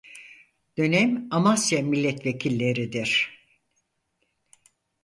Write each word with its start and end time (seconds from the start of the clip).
Dönem 0.77 1.27
Amasya 1.31 1.81
milletvekilleridir. 1.81 3.39